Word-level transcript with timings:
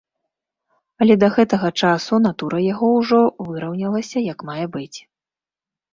Але 1.05 1.17
да 1.23 1.27
гэтага 1.35 1.69
часу 1.83 2.13
натура 2.25 2.57
яго 2.73 2.87
ўжо 2.99 3.19
выраўнялася 3.51 4.27
як 4.33 4.39
мае 4.49 4.65
быць. 4.79 4.99